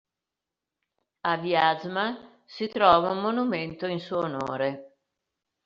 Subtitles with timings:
[1.31, 2.07] A Vjaz'ma
[2.47, 4.95] si trova un monumento in suo onore.